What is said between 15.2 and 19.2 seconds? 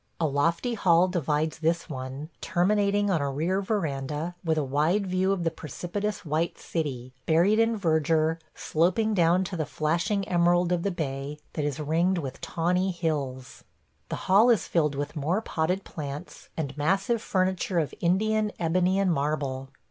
potted plants, and massive furniture of Indian ebony and